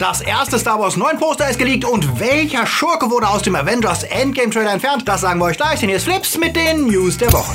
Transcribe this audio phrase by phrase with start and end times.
[0.00, 4.02] Das erste Star Wars 9 Poster ist geleakt und welcher Schurke wurde aus dem Avengers
[4.04, 5.06] Endgame Trailer entfernt?
[5.06, 7.54] Das sagen wir euch gleich, denn hier ist Flips mit den News der Woche.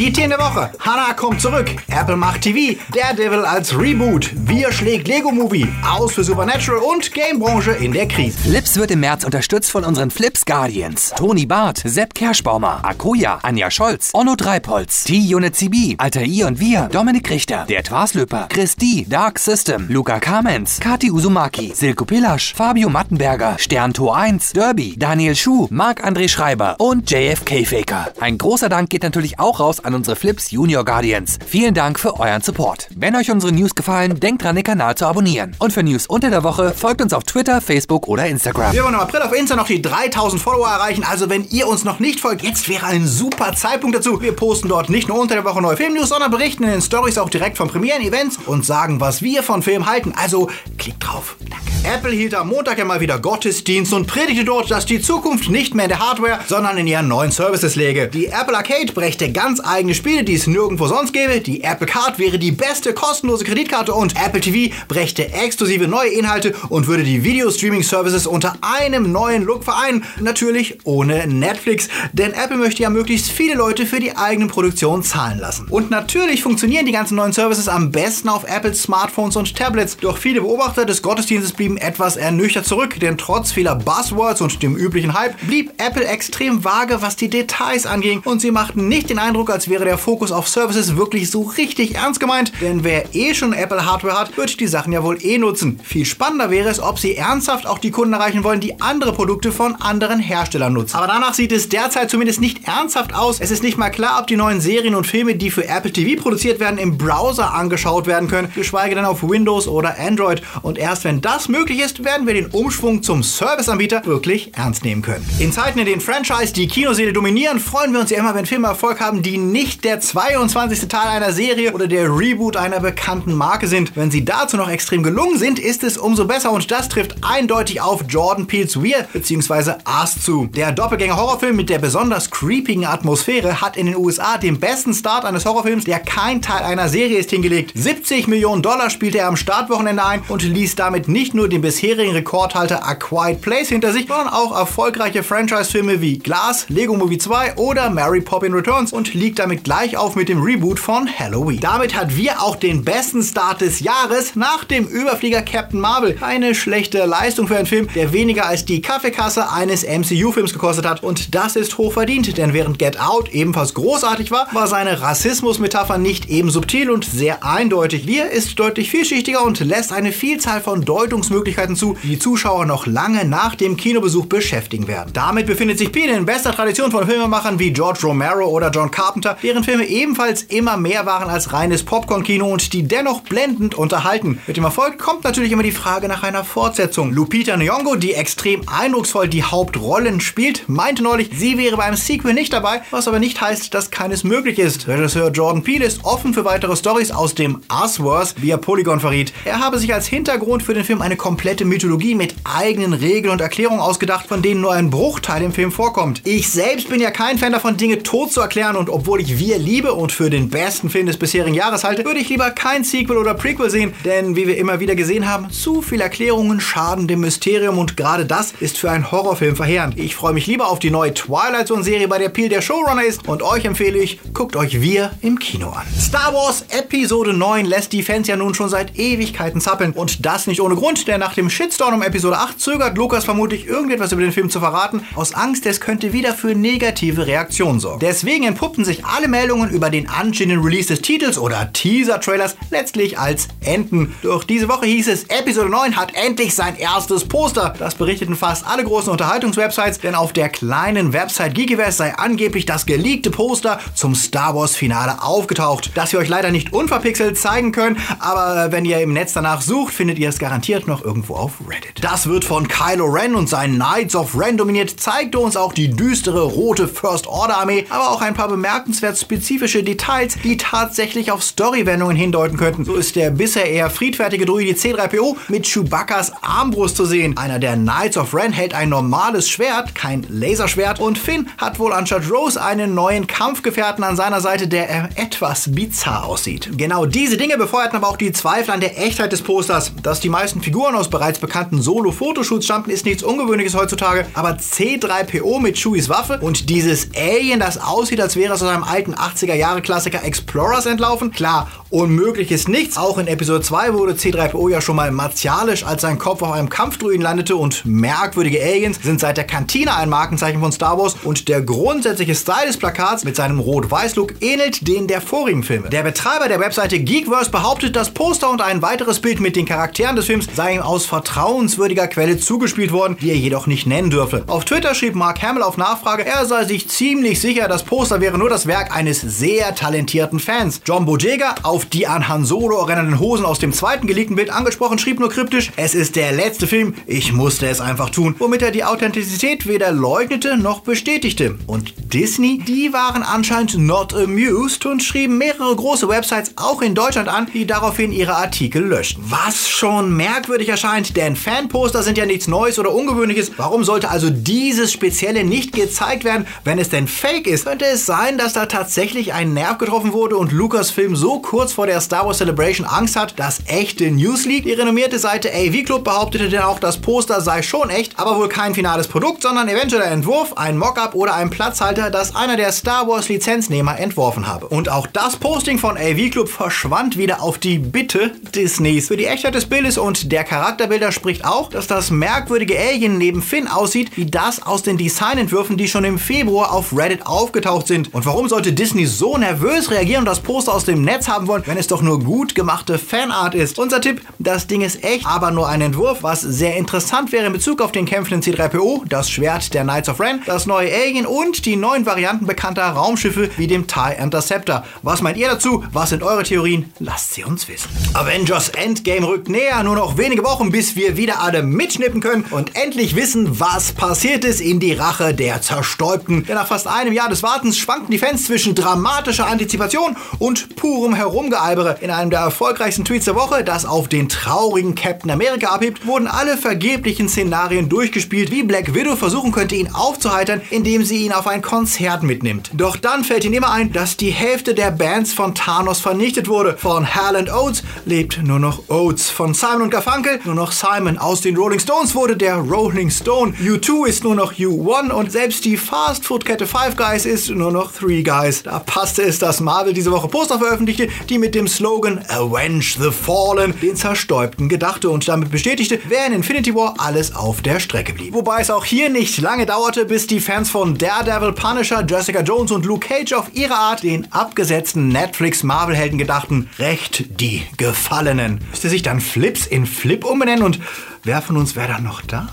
[0.00, 0.70] Die Themen Woche.
[0.80, 1.66] Hannah kommt zurück.
[1.88, 2.80] Apple macht TV.
[2.94, 4.30] Daredevil als Reboot.
[4.34, 5.68] Wir schlägt Lego Movie.
[5.86, 8.38] Aus für Supernatural und Gamebranche in der Krise.
[8.38, 11.12] Flips wird im März unterstützt von unseren Flips Guardians.
[11.18, 16.88] Toni Barth, Sepp Kerschbaumer, Akoya, Anja Scholz, Onno Dreipolz, T-Unit CB, Alter I und wir,
[16.90, 22.88] Dominik Richter, der Twaslöper, Chris D, Dark System, Luca Kamens, Kati Uzumaki, Silko Pillasch, Fabio
[22.88, 28.10] Mattenberger, Sterntor 1, Derby, Daniel Schuh, Marc-André Schreiber und JFK Faker.
[28.18, 31.38] Ein großer Dank geht natürlich auch raus an unsere Flips Junior Guardians.
[31.46, 32.88] Vielen Dank für euren Support.
[32.94, 35.54] Wenn euch unsere News gefallen, denkt dran, den Kanal zu abonnieren.
[35.58, 38.72] Und für News unter der Woche folgt uns auf Twitter, Facebook oder Instagram.
[38.72, 41.04] Wir wollen im April auf Insta noch die 3000 Follower erreichen.
[41.04, 44.20] Also wenn ihr uns noch nicht folgt, jetzt wäre ein super Zeitpunkt dazu.
[44.20, 47.18] Wir posten dort nicht nur unter der Woche neue Filmnews, sondern berichten in den Stories
[47.18, 50.12] auch direkt von Premieren-Events und sagen, was wir von Film halten.
[50.16, 51.36] Also klickt drauf.
[51.40, 51.69] Danke.
[51.82, 55.74] Apple hielt am Montag ja mal wieder Gottesdienst und predigte dort, dass die Zukunft nicht
[55.74, 58.08] mehr in der Hardware, sondern in ihren neuen Services läge.
[58.08, 61.40] Die Apple Arcade brächte ganz eigene Spiele, die es nirgendwo sonst gäbe.
[61.40, 66.54] Die Apple Card wäre die beste kostenlose Kreditkarte und Apple TV brächte exklusive neue Inhalte
[66.68, 70.04] und würde die Video-Streaming-Services unter einem neuen Look vereinen.
[70.20, 75.38] Natürlich ohne Netflix, denn Apple möchte ja möglichst viele Leute für die eigenen Produktionen zahlen
[75.38, 75.66] lassen.
[75.70, 79.96] Und natürlich funktionieren die ganzen neuen Services am besten auf Apples Smartphones und Tablets.
[79.96, 84.76] Doch viele Beobachter des Gottesdienstes blieben etwas ernüchtert zurück, denn trotz vieler Buzzwords und dem
[84.76, 89.18] üblichen Hype blieb Apple extrem vage, was die Details anging und sie machten nicht den
[89.18, 93.34] Eindruck, als wäre der Fokus auf Services wirklich so richtig ernst gemeint, denn wer eh
[93.34, 95.80] schon Apple Hardware hat, wird die Sachen ja wohl eh nutzen.
[95.82, 99.52] Viel spannender wäre es, ob sie ernsthaft auch die Kunden erreichen wollen, die andere Produkte
[99.52, 100.96] von anderen Herstellern nutzen.
[100.96, 103.40] Aber danach sieht es derzeit zumindest nicht ernsthaft aus.
[103.40, 106.20] Es ist nicht mal klar, ob die neuen Serien und Filme, die für Apple TV
[106.20, 110.42] produziert werden, im Browser angeschaut werden können, geschweige denn auf Windows oder Android.
[110.62, 115.02] Und erst wenn das möglich ist, werden wir den Umschwung zum Serviceanbieter wirklich ernst nehmen
[115.02, 115.28] können.
[115.38, 118.68] In Zeiten, in denen Franchise die Kinoseele dominieren, freuen wir uns ja immer, wenn Filme
[118.68, 120.88] Erfolg haben, die nicht der 22.
[120.88, 123.96] Teil einer Serie oder der Reboot einer bekannten Marke sind.
[123.96, 127.80] Wenn sie dazu noch extrem gelungen sind, ist es umso besser und das trifft eindeutig
[127.82, 129.74] auf Jordan Peele's Weir bzw.
[130.00, 130.46] Us zu.
[130.46, 135.44] Der Doppelgänger-Horrorfilm mit der besonders creepigen Atmosphäre hat in den USA den besten Start eines
[135.44, 137.72] Horrorfilms, der kein Teil einer Serie ist, hingelegt.
[137.74, 142.12] 70 Millionen Dollar spielte er am Startwochenende ein und ließ damit nicht nur den bisherigen
[142.12, 147.56] Rekordhalter A Quiet Place hinter sich, sondern auch erfolgreiche Franchise-Filme wie Glass, Lego Movie 2
[147.56, 151.60] oder Mary Poppin Returns und liegt damit gleich auf mit dem Reboot von Halloween.
[151.60, 156.16] Damit hat wir auch den besten Start des Jahres nach dem Überflieger Captain Marvel.
[156.20, 161.02] Eine schlechte Leistung für einen Film, der weniger als die Kaffeekasse eines MCU-Films gekostet hat.
[161.02, 166.28] Und das ist hoch denn während Get Out ebenfalls großartig war, war seine Rassismus-Metapher nicht
[166.30, 168.06] eben subtil und sehr eindeutig.
[168.06, 171.39] Wir ist deutlich vielschichtiger und lässt eine Vielzahl von Deutungsmöglichkeiten
[171.76, 175.10] zu, die Zuschauer noch lange nach dem Kinobesuch beschäftigen werden.
[175.12, 179.36] Damit befindet sich Pine in bester Tradition von Filmemachern wie George Romero oder John Carpenter,
[179.42, 184.38] deren Filme ebenfalls immer mehr waren als reines Popcorn-Kino und die dennoch blendend unterhalten.
[184.46, 187.12] Mit dem Erfolg kommt natürlich immer die Frage nach einer Fortsetzung.
[187.12, 192.52] Lupita Nyong'o, die extrem eindrucksvoll die Hauptrollen spielt, meinte neulich, sie wäre beim Sequel nicht
[192.52, 194.88] dabei, was aber nicht heißt, dass keines möglich ist.
[194.88, 199.32] Regisseur Jordan Peele ist offen für weitere Stories aus dem Us-Verse, wie er Polygon verriet.
[199.44, 203.40] Er habe sich als Hintergrund für den Film eine komplette Mythologie mit eigenen Regeln und
[203.40, 206.22] Erklärungen ausgedacht, von denen nur ein Bruchteil im Film vorkommt.
[206.24, 209.56] Ich selbst bin ja kein Fan davon, Dinge tot zu erklären und obwohl ich Wir
[209.56, 213.16] liebe und für den besten Film des bisherigen Jahres halte, würde ich lieber kein Sequel
[213.16, 217.20] oder Prequel sehen, denn wie wir immer wieder gesehen haben, zu viele Erklärungen schaden dem
[217.20, 220.00] Mysterium und gerade das ist für einen Horrorfilm verheerend.
[220.00, 223.04] Ich freue mich lieber auf die neue Twilight Zone Serie, bei der Peel der Showrunner
[223.04, 225.86] ist und euch empfehle ich, guckt euch Wir im Kino an.
[225.96, 230.48] Star Wars Episode 9 lässt die Fans ja nun schon seit Ewigkeiten zappeln und das
[230.48, 234.22] nicht ohne Grund, denn nach dem Shitstorm um Episode 8 zögert Lukas vermutlich irgendetwas über
[234.22, 238.00] den Film zu verraten, aus Angst, es könnte wieder für negative Reaktionen sorgen.
[238.00, 243.48] Deswegen entpuppten sich alle Meldungen über den anstehenden Release des Titels oder Teaser-Trailers letztlich als
[243.60, 244.14] Enten.
[244.22, 247.74] Doch diese Woche hieß es, Episode 9 hat endlich sein erstes Poster.
[247.78, 252.86] Das berichteten fast alle großen Unterhaltungswebsites, denn auf der kleinen Website Geekiverse sei angeblich das
[252.86, 255.90] geleakte Poster zum Star Wars Finale aufgetaucht.
[255.94, 259.92] Das wir euch leider nicht unverpixelt zeigen können, aber wenn ihr im Netz danach sucht,
[259.92, 262.04] findet ihr es garantiert noch irgendwo auf Reddit.
[262.04, 265.90] Das wird von Kylo Ren und seinen Knights of Ren dominiert, zeigte uns auch die
[265.90, 271.42] düstere rote First Order Armee, aber auch ein paar bemerkenswert spezifische Details, die tatsächlich auf
[271.42, 272.84] Storywendungen hindeuten könnten.
[272.84, 277.36] So ist der bisher eher friedfertige Druide C3PO mit Chewbacca's Armbrust zu sehen.
[277.36, 281.92] Einer der Knights of Ren hält ein normales Schwert, kein Laserschwert und Finn hat wohl
[281.92, 286.70] anstatt Rose einen neuen Kampfgefährten an seiner Seite, der etwas bizarr aussieht.
[286.76, 289.92] Genau diese Dinge befeuerten aber auch die Zweifel an der Echtheit des Posters.
[290.02, 295.58] Dass die meisten Figuren aus bereits bekannten Solo-Fotoshoots stammten, ist nichts Ungewöhnliches heutzutage, aber C3PO
[295.58, 300.22] mit Chewies Waffe und dieses Alien, das aussieht, als wäre es aus einem alten 80er-Jahre-Klassiker
[300.22, 302.98] Explorers entlaufen, klar, unmöglich ist nichts.
[302.98, 306.68] Auch in Episode 2 wurde C3PO ja schon mal martialisch, als sein Kopf auf einem
[306.68, 311.48] Kampfdruiden landete und merkwürdige Aliens sind seit der Kantine ein Markenzeichen von Star Wars und
[311.48, 315.88] der grundsätzliche Style des Plakats mit seinem Rot-Weiß-Look ähnelt den der vorigen Filme.
[315.88, 320.16] Der Betreiber der Webseite Geekverse behauptet, das Poster und ein weiteres Bild mit den Charakteren
[320.16, 324.42] des Films sei ihm aus vertrauenswürdiger Quelle zugespielt worden, die er jedoch nicht nennen dürfe.
[324.48, 328.36] Auf Twitter schrieb Mark Hamill auf Nachfrage, er sei sich ziemlich sicher, das Poster wäre
[328.36, 330.80] nur das Werk eines sehr talentierten Fans.
[330.84, 334.98] John Bojega, auf die an Han Solo erinnernden Hosen aus dem zweiten geleakten Bild angesprochen,
[334.98, 338.72] schrieb nur kryptisch, es ist der letzte Film, ich musste es einfach tun, womit er
[338.72, 341.56] die Authentizität weder leugnete noch bestätigte.
[341.68, 347.28] Und Disney, die waren anscheinend not amused und schrieben mehrere große Websites auch in Deutschland
[347.28, 349.22] an, die daraufhin ihre Artikel löschten.
[349.28, 353.52] Was schon merkwürdig erscheint, denn Fanposter sind ja nichts Neues oder Ungewöhnliches.
[353.58, 357.66] Warum sollte also dieses Spezielle nicht gezeigt werden, wenn es denn fake ist?
[357.66, 361.86] Könnte es sein, dass da tatsächlich ein Nerv getroffen wurde und Lucasfilm so kurz vor
[361.86, 364.66] der Star Wars Celebration Angst hat, dass echte News liegt?
[364.66, 368.48] Die renommierte Seite AV Club behauptete denn auch, das Poster sei schon echt, aber wohl
[368.48, 372.72] kein finales Produkt, sondern eventuell ein Entwurf, ein Mockup oder ein Platzhalter, das einer der
[372.72, 374.66] Star Wars Lizenznehmer entworfen habe.
[374.68, 379.08] Und auch das Posting von AV Club verschwand wieder auf die Bitte Disneys.
[379.08, 383.40] Für die Echtheit des Bildes und der Charakterbilder spricht auch, dass das merkwürdige Alien neben
[383.40, 388.12] Finn aussieht, wie das aus den Designentwürfen, die schon im Februar auf Reddit aufgetaucht sind.
[388.12, 391.62] Und warum sollte Disney so nervös reagieren und das Poster aus dem Netz haben wollen,
[391.64, 393.78] wenn es doch nur gut gemachte Fanart ist?
[393.78, 397.54] Unser Tipp, das Ding ist echt, aber nur ein Entwurf, was sehr interessant wäre in
[397.54, 401.64] Bezug auf den kämpfenden C3PO, das Schwert der Knights of Ren, das neue Alien und
[401.64, 404.84] die neuen Varianten bekannter Raumschiffe wie dem TIE Interceptor.
[405.00, 405.84] Was meint ihr dazu?
[405.94, 406.92] Was sind eure Theorien?
[406.98, 407.88] Lasst sie uns wissen.
[408.12, 412.74] Avengers Endgame rückt näher, nur noch wenige Wochen, bis wir wieder alle mitschnippen können und
[412.76, 416.44] endlich wissen, was passiert ist in die Rache der Zerstäubten.
[416.44, 421.14] Denn nach fast einem Jahr des Wartens schwankten die Fans zwischen dramatischer Antizipation und purem
[421.14, 421.98] Herumgealbere.
[422.00, 426.26] In einem der erfolgreichsten Tweets der Woche, das auf den traurigen Captain America abhebt, wurden
[426.26, 431.46] alle vergeblichen Szenarien durchgespielt, wie Black Widow versuchen könnte, ihn aufzuheitern, indem sie ihn auf
[431.46, 432.70] ein Konzert mitnimmt.
[432.74, 436.76] Doch dann fällt ihnen immer ein, dass die Hälfte der Bands von Thanos vernichtet wurde.
[436.76, 439.30] Von Hal Oates lebt nur noch Oates.
[439.30, 441.18] Von Simon und Garfunkel nur noch Simon.
[441.18, 443.52] Aus den Rolling Stones wurde der Rolling Stone.
[443.60, 448.22] U2 ist nur noch U1 und selbst die Fastfood-Kette Five Guys ist nur noch Three
[448.22, 448.62] Guys.
[448.62, 453.10] Da passte es, dass Marvel diese Woche Poster veröffentlichte, die mit dem Slogan Avenge the
[453.10, 458.12] Fallen den Zerstäubten gedachte und damit bestätigte, wer in Infinity War alles auf der Strecke
[458.12, 458.34] blieb.
[458.34, 462.70] Wobei es auch hier nicht lange dauerte, bis die Fans von Daredevil, Punisher, Jessica Jones
[462.70, 468.60] und Luke Cage auf ihre Art den abgesetzten Netflix-Marvel-Helden gedachten, recht die Gefallenen.
[468.70, 470.80] Müsste sich dann Flips in Flip umbenennen und
[471.24, 472.48] wer von uns wäre dann noch da?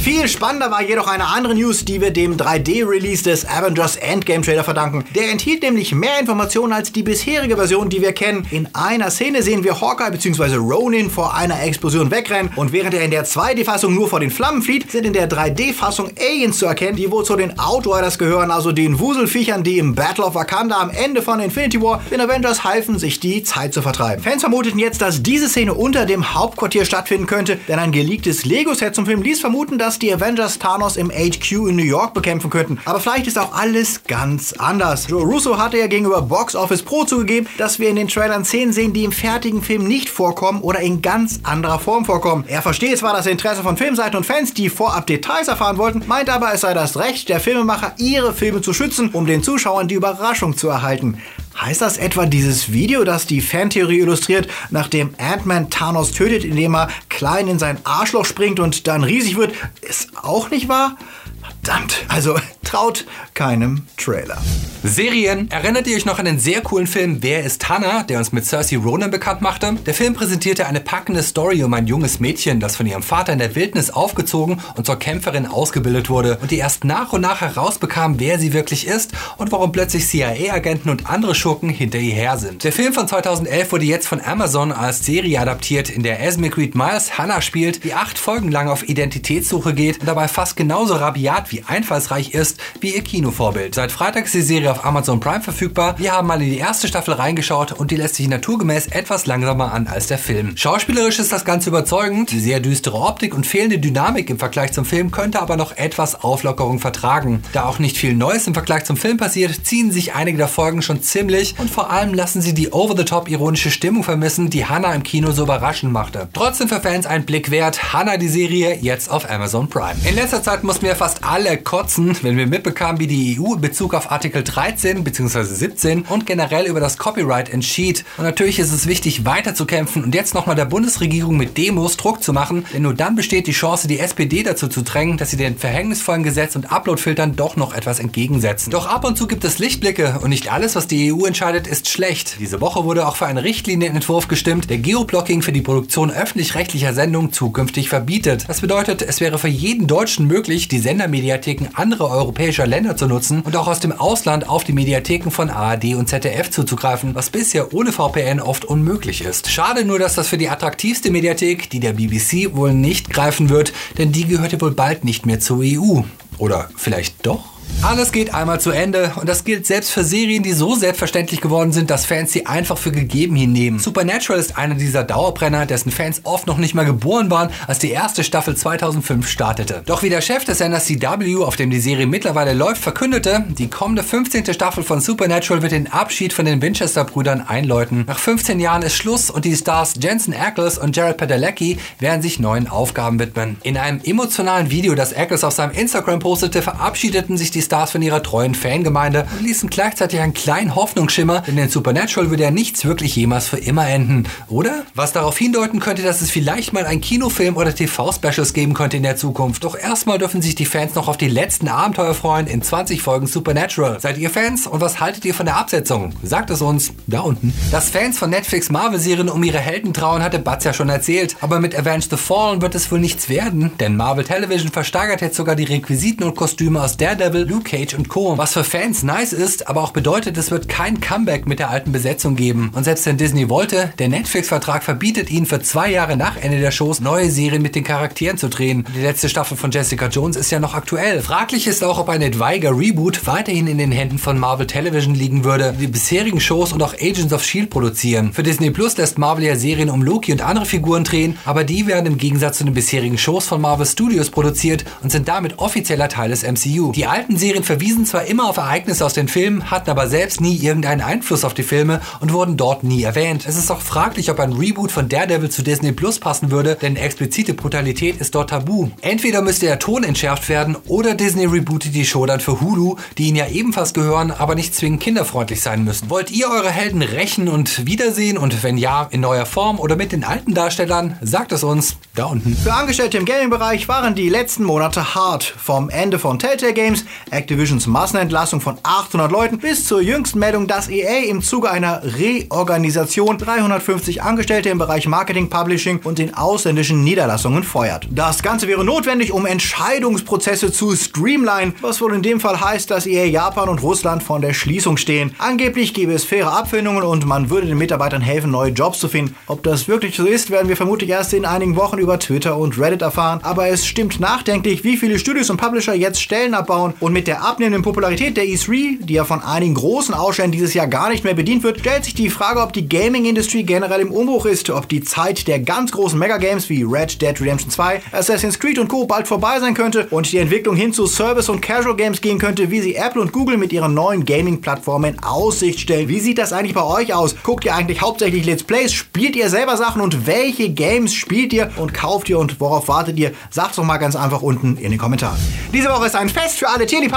[0.00, 4.62] Viel spannender war jedoch eine andere News, die wir dem 3D-Release des Avengers Endgame Trailer
[4.62, 5.04] verdanken.
[5.14, 8.46] Der enthielt nämlich mehr Informationen als die bisherige Version, die wir kennen.
[8.50, 10.54] In einer Szene sehen wir Hawkeye bzw.
[10.54, 14.62] Ronin vor einer Explosion wegrennen und während er in der 2D-Fassung nur vor den Flammen
[14.62, 18.70] flieht, sind in der 3D-Fassung Aliens zu erkennen, die wohl zu den Outriders gehören, also
[18.72, 22.98] den Wuselfiechern, die im Battle of Wakanda am Ende von Infinity War den Avengers halfen,
[22.98, 24.22] sich die Zeit zu vertreiben.
[24.22, 28.94] Fans vermuteten jetzt, dass diese Szene unter dem Hauptquartier stattfinden könnte, denn ein geleaktes Lego-Set
[28.94, 32.80] zum Film ließ vermuten, dass die Avengers Thanos im HQ in New York bekämpfen könnten.
[32.84, 35.06] Aber vielleicht ist auch alles ganz anders.
[35.08, 38.72] Joe Russo hatte ja gegenüber Box Office Pro zugegeben, dass wir in den Trailern Szenen
[38.72, 42.44] sehen, die im fertigen Film nicht vorkommen oder in ganz anderer Form vorkommen.
[42.48, 46.28] Er versteht zwar das Interesse von Filmseiten und Fans, die vorab Details erfahren wollten, meint
[46.28, 49.94] aber, es sei das Recht der Filmemacher, ihre Filme zu schützen, um den Zuschauern die
[49.94, 51.18] Überraschung zu erhalten.
[51.60, 56.88] Heißt das etwa dieses Video, das die Fantheorie illustriert, nachdem Ant-Man Thanos tötet, indem er
[57.08, 60.96] klein in sein Arschloch springt und dann riesig wird, ist auch nicht wahr?
[61.42, 62.04] Verdammt.
[62.08, 62.38] Also,
[62.68, 64.36] traut keinem Trailer.
[64.82, 65.50] Serien.
[65.50, 68.44] Erinnert ihr euch noch an den sehr coolen Film Wer ist Hannah, der uns mit
[68.44, 69.74] Cersei Ronan bekannt machte?
[69.86, 73.38] Der Film präsentierte eine packende Story um ein junges Mädchen, das von ihrem Vater in
[73.38, 78.20] der Wildnis aufgezogen und zur Kämpferin ausgebildet wurde und die erst nach und nach herausbekam,
[78.20, 82.64] wer sie wirklich ist und warum plötzlich CIA-Agenten und andere Schurken hinter ihr her sind.
[82.64, 86.74] Der Film von 2011 wurde jetzt von Amazon als Serie adaptiert, in der Esme Creed
[86.74, 91.50] Miles Hannah spielt, die acht Folgen lang auf Identitätssuche geht und dabei fast genauso rabiat
[91.50, 93.74] wie einfallsreich ist wie ihr Kinovorbild.
[93.74, 95.98] Seit Freitag ist die Serie auf Amazon Prime verfügbar.
[95.98, 99.72] Wir haben mal in die erste Staffel reingeschaut und die lässt sich naturgemäß etwas langsamer
[99.72, 100.56] an als der Film.
[100.56, 102.30] Schauspielerisch ist das Ganze überzeugend.
[102.30, 106.22] Die sehr düstere Optik und fehlende Dynamik im Vergleich zum Film könnte aber noch etwas
[106.22, 107.42] Auflockerung vertragen.
[107.52, 110.82] Da auch nicht viel Neues im Vergleich zum Film passiert, ziehen sich einige der Folgen
[110.82, 115.02] schon ziemlich und vor allem lassen sie die over-the-top ironische Stimmung vermissen, die Hannah im
[115.02, 116.28] Kino so überraschend machte.
[116.32, 119.96] Trotzdem für Fans ein Blick wert, Hannah die Serie jetzt auf Amazon Prime.
[120.08, 123.60] In letzter Zeit mussten wir fast alle kotzen, wenn wir mitbekamen, wie die EU in
[123.60, 125.42] Bezug auf Artikel 13 bzw.
[125.42, 128.04] 17 und generell über das Copyright entschied.
[128.16, 132.32] Und natürlich ist es wichtig, weiterzukämpfen und jetzt nochmal der Bundesregierung mit Demos Druck zu
[132.32, 135.58] machen, denn nur dann besteht die Chance, die SPD dazu zu drängen, dass sie den
[135.58, 138.70] verhängnisvollen Gesetz und Uploadfiltern doch noch etwas entgegensetzen.
[138.70, 141.88] Doch ab und zu gibt es Lichtblicke und nicht alles, was die EU entscheidet, ist
[141.88, 142.36] schlecht.
[142.40, 147.32] Diese Woche wurde auch für einen Richtlinienentwurf gestimmt, der Geoblocking für die Produktion öffentlich-rechtlicher Sendungen
[147.32, 148.44] zukünftig verbietet.
[148.48, 153.40] Das bedeutet, es wäre für jeden Deutschen möglich, die Sendermediatheken anderer europäischer Länder zu nutzen
[153.40, 157.72] und auch aus dem Ausland auf die Mediatheken von ARD und ZDF zuzugreifen, was bisher
[157.72, 159.50] ohne VPN oft unmöglich ist.
[159.50, 163.72] Schade nur, dass das für die attraktivste Mediathek, die der BBC, wohl nicht greifen wird,
[163.96, 166.02] denn die gehört ja wohl bald nicht mehr zur EU.
[166.36, 167.57] Oder vielleicht doch?
[167.80, 171.70] Alles geht einmal zu Ende und das gilt selbst für Serien, die so selbstverständlich geworden
[171.70, 173.78] sind, dass Fans sie einfach für gegeben hinnehmen.
[173.78, 177.92] Supernatural ist einer dieser Dauerbrenner, dessen Fans oft noch nicht mal geboren waren, als die
[177.92, 179.82] erste Staffel 2005 startete.
[179.86, 183.70] Doch wie der Chef des Senders CW, auf dem die Serie mittlerweile läuft, verkündete, die
[183.70, 184.52] kommende 15.
[184.52, 188.04] Staffel von Supernatural wird den Abschied von den Winchester-Brüdern einläuten.
[188.08, 192.40] Nach 15 Jahren ist Schluss und die Stars Jensen Ackles und Jared Padalecki werden sich
[192.40, 193.56] neuen Aufgaben widmen.
[193.62, 198.02] In einem emotionalen Video, das Ackles auf seinem Instagram postete, verabschiedeten sich die Stars von
[198.02, 202.84] ihrer treuen Fangemeinde und ließen gleichzeitig einen kleinen Hoffnungsschimmer, denn in Supernatural würde ja nichts
[202.84, 204.84] wirklich jemals für immer enden, oder?
[204.94, 209.02] Was darauf hindeuten könnte, dass es vielleicht mal ein Kinofilm oder TV-Specials geben könnte in
[209.02, 209.64] der Zukunft.
[209.64, 213.26] Doch erstmal dürfen sich die Fans noch auf die letzten Abenteuer freuen in 20 Folgen
[213.26, 214.00] Supernatural.
[214.00, 216.12] Seid ihr Fans und was haltet ihr von der Absetzung?
[216.22, 217.52] Sagt es uns da unten.
[217.70, 221.36] Dass Fans von Netflix Marvel-Serien um ihre Helden trauen, hatte Batz ja schon erzählt.
[221.40, 225.36] Aber mit Avenged the Fallen wird es wohl nichts werden, denn Marvel Television versteigert jetzt
[225.36, 228.36] sogar die Requisiten und Kostüme aus Daredevil, Luke Cage und Co.
[228.36, 231.92] Was für Fans nice ist, aber auch bedeutet, es wird kein Comeback mit der alten
[231.92, 232.70] Besetzung geben.
[232.74, 236.72] Und selbst wenn Disney wollte, der Netflix-Vertrag verbietet ihnen für zwei Jahre nach Ende der
[236.72, 238.86] Shows neue Serien mit den Charakteren zu drehen.
[238.94, 241.22] Die letzte Staffel von Jessica Jones ist ja noch aktuell.
[241.22, 245.42] Fraglich ist auch, ob ein etwaiger Reboot weiterhin in den Händen von Marvel Television liegen
[245.42, 247.70] würde, die bisherigen Shows und auch Agents of S.H.I.E.L.D.
[247.70, 248.34] produzieren.
[248.34, 251.86] Für Disney Plus lässt Marvel ja Serien um Loki und andere Figuren drehen, aber die
[251.86, 256.10] werden im Gegensatz zu den bisherigen Shows von Marvel Studios produziert und sind damit offizieller
[256.10, 256.92] Teil des MCU.
[256.92, 260.56] Die alten Serien verwiesen zwar immer auf Ereignisse aus den Filmen, hatten aber selbst nie
[260.56, 263.44] irgendeinen Einfluss auf die Filme und wurden dort nie erwähnt.
[263.46, 266.96] Es ist auch fraglich, ob ein Reboot von Daredevil zu Disney Plus passen würde, denn
[266.96, 268.88] explizite Brutalität ist dort tabu.
[269.00, 273.28] Entweder müsste der Ton entschärft werden oder Disney rebootet die Show dann für Hulu, die
[273.28, 276.10] ihnen ja ebenfalls gehören, aber nicht zwingend kinderfreundlich sein müssen.
[276.10, 280.12] Wollt ihr eure Helden rächen und wiedersehen und wenn ja, in neuer Form oder mit
[280.12, 281.16] den alten Darstellern?
[281.20, 282.56] Sagt es uns da unten.
[282.56, 285.44] Für Angestellte im Gaming-Bereich waren die letzten Monate hart.
[285.44, 290.88] Vom Ende von Telltale Games, Activisions Massenentlassung von 800 Leuten bis zur jüngsten Meldung, dass
[290.88, 297.62] EA im Zuge einer Reorganisation 350 Angestellte im Bereich Marketing, Publishing und den ausländischen Niederlassungen
[297.62, 298.08] feuert.
[298.10, 303.06] Das Ganze wäre notwendig, um Entscheidungsprozesse zu streamline, was wohl in dem Fall heißt, dass
[303.06, 305.34] EA Japan und Russland von der Schließung stehen.
[305.38, 309.34] Angeblich gäbe es faire Abfindungen und man würde den Mitarbeitern helfen, neue Jobs zu finden.
[309.46, 312.78] Ob das wirklich so ist, werden wir vermutlich erst in einigen Wochen über Twitter und
[312.78, 313.40] Reddit erfahren.
[313.42, 317.42] Aber es stimmt nachdenklich, wie viele Studios und Publisher jetzt Stellen abbauen und mit der
[317.42, 321.34] abnehmenden Popularität der E3, die ja von einigen großen Ausstellern dieses Jahr gar nicht mehr
[321.34, 325.02] bedient wird, stellt sich die Frage, ob die Gaming-Industrie generell im Umbruch ist, ob die
[325.02, 329.04] Zeit der ganz großen Megagames wie Red Dead Redemption 2, Assassin's Creed und Co.
[329.04, 332.80] bald vorbei sein könnte und die Entwicklung hin zu Service- und Casual-Games gehen könnte, wie
[332.80, 336.08] sie Apple und Google mit ihren neuen Gaming-Plattformen in Aussicht stellen.
[336.08, 337.34] Wie sieht das eigentlich bei euch aus?
[337.42, 338.92] Guckt ihr eigentlich hauptsächlich Let's Plays?
[338.92, 343.18] Spielt ihr selber Sachen und welche Games spielt ihr und kauft ihr und worauf wartet
[343.18, 343.32] ihr?
[343.50, 345.36] Sagt's doch mal ganz einfach unten in den Kommentaren.
[345.72, 347.07] Diese Woche ist ein Fest für alle Tierliebhaber,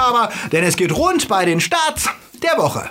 [0.52, 2.10] denn es geht rund bei den Starts
[2.42, 2.90] der Woche.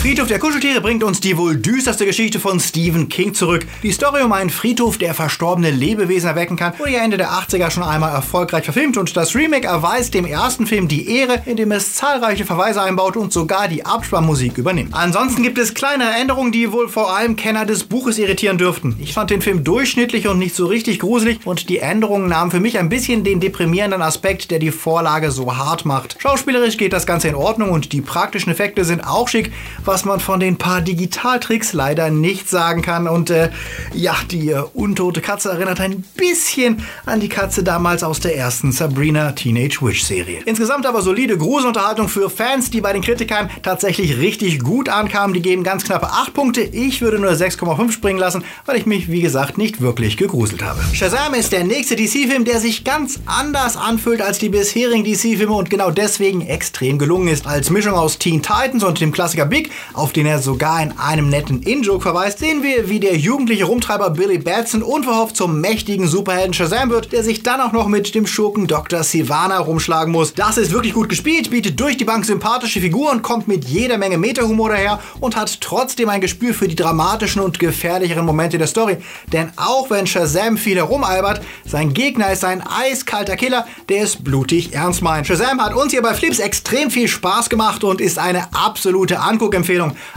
[0.00, 3.66] Friedhof der Kuscheltiere bringt uns die wohl düsterste Geschichte von Stephen King zurück.
[3.82, 7.70] Die Story um einen Friedhof, der verstorbene Lebewesen erwecken kann, wurde ja Ende der 80er
[7.70, 11.96] schon einmal erfolgreich verfilmt und das Remake erweist dem ersten Film die Ehre, indem es
[11.96, 14.94] zahlreiche Verweise einbaut und sogar die Abspannmusik übernimmt.
[14.94, 18.96] Ansonsten gibt es kleine Änderungen, die wohl vor allem Kenner des Buches irritieren dürften.
[19.00, 22.60] Ich fand den Film durchschnittlich und nicht so richtig gruselig und die Änderungen nahmen für
[22.60, 26.16] mich ein bisschen den deprimierenden Aspekt, der die Vorlage so hart macht.
[26.20, 29.52] Schauspielerisch geht das Ganze in Ordnung und die praktischen Effekte sind auch schick,
[29.90, 33.08] was man von den paar Digitaltricks leider nicht sagen kann.
[33.08, 33.50] Und äh,
[33.92, 38.70] ja, die äh, untote Katze erinnert ein bisschen an die Katze damals aus der ersten
[38.70, 40.42] Sabrina Teenage Witch Serie.
[40.46, 45.34] Insgesamt aber solide Gruselunterhaltung für Fans, die bei den Kritikern tatsächlich richtig gut ankamen.
[45.34, 46.60] Die geben ganz knappe 8 Punkte.
[46.60, 50.78] Ich würde nur 6,5 springen lassen, weil ich mich, wie gesagt, nicht wirklich gegruselt habe.
[50.92, 55.68] Shazam ist der nächste DC-Film, der sich ganz anders anfühlt als die bisherigen DC-Filme und
[55.68, 57.48] genau deswegen extrem gelungen ist.
[57.48, 61.28] Als Mischung aus Teen Titans und dem Klassiker Big auf den er sogar in einem
[61.28, 66.54] netten In-Joke verweist, sehen wir, wie der jugendliche Rumtreiber Billy Batson unverhofft zum mächtigen Superhelden
[66.54, 69.02] Shazam wird, der sich dann auch noch mit dem Schurken Dr.
[69.02, 70.34] Sivana rumschlagen muss.
[70.34, 74.18] Das ist wirklich gut gespielt, bietet durch die Bank sympathische Figuren, kommt mit jeder Menge
[74.18, 78.98] Meta-Humor daher und hat trotzdem ein Gespür für die dramatischen und gefährlicheren Momente der Story.
[79.32, 84.74] Denn auch wenn Shazam viel herumalbert, sein Gegner ist ein eiskalter Killer, der es blutig
[84.74, 85.26] ernst meint.
[85.26, 89.69] Shazam hat uns hier bei Flips extrem viel Spaß gemacht und ist eine absolute Anguckempfehlung.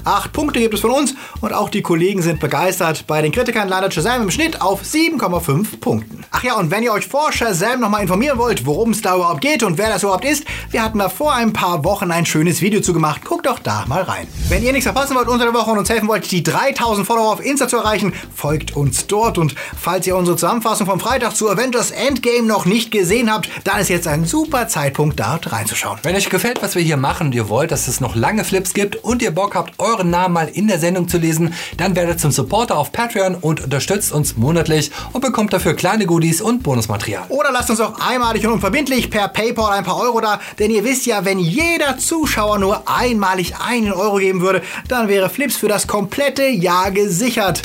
[0.03, 3.05] Acht Punkte gibt es von uns und auch die Kollegen sind begeistert.
[3.05, 6.23] Bei den Kritikern landet Shazam im Schnitt auf 7,5 Punkten.
[6.31, 9.41] Ach ja, und wenn ihr euch vor Shazam nochmal informieren wollt, worum es da überhaupt
[9.41, 12.61] geht und wer das überhaupt ist, wir hatten da vor ein paar Wochen ein schönes
[12.61, 13.23] Video zu gemacht.
[13.25, 14.27] Guckt doch da mal rein.
[14.49, 17.33] Wenn ihr nichts verpassen wollt unter der Woche und uns helfen wollt, die 3000 Follower
[17.33, 19.37] auf Insta zu erreichen, folgt uns dort.
[19.37, 23.79] Und falls ihr unsere Zusammenfassung vom Freitag zu Avengers Endgame noch nicht gesehen habt, dann
[23.79, 25.99] ist jetzt ein super Zeitpunkt, dort reinzuschauen.
[26.03, 28.73] Wenn euch gefällt, was wir hier machen und ihr wollt, dass es noch lange Flips
[28.73, 32.19] gibt und ihr Bock habt, euren Namen mal in der Sendung zu lesen, dann werdet
[32.19, 37.25] zum Supporter auf Patreon und unterstützt uns monatlich und bekommt dafür kleine Goodies und Bonusmaterial.
[37.29, 40.83] Oder lasst uns auch einmalig und unverbindlich per PayPal ein paar Euro da, denn ihr
[40.83, 45.67] wisst ja, wenn jeder Zuschauer nur einmalig einen Euro geben würde, dann wäre Flips für
[45.67, 47.61] das komplette Jahr gesichert.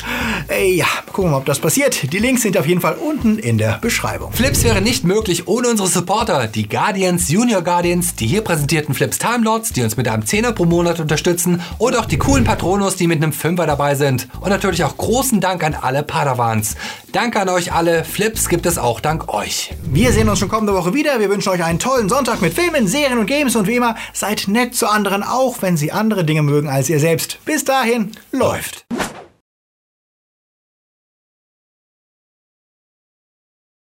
[0.47, 2.11] Ey, ja, gucken wir mal, ob das passiert.
[2.11, 4.31] Die Links sind auf jeden Fall unten in der Beschreibung.
[4.31, 9.19] Flips wäre nicht möglich ohne unsere Supporter, die Guardians, Junior Guardians, die hier präsentierten Flips
[9.19, 12.95] Time Lords, die uns mit einem Zehner pro Monat unterstützen und auch die coolen Patronos,
[12.95, 14.27] die mit einem Fünfer dabei sind.
[14.41, 16.75] Und natürlich auch großen Dank an alle Padawans.
[17.11, 18.03] Danke an euch alle.
[18.03, 19.73] Flips gibt es auch dank euch.
[19.83, 21.19] Wir sehen uns schon kommende Woche wieder.
[21.19, 24.47] Wir wünschen euch einen tollen Sonntag mit Filmen, Serien und Games und wie immer, seid
[24.47, 27.39] nett zu anderen, auch wenn sie andere Dinge mögen als ihr selbst.
[27.45, 28.85] Bis dahin, läuft.